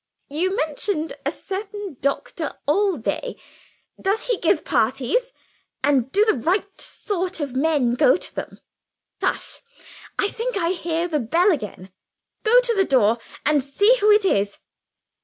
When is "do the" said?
6.11-6.33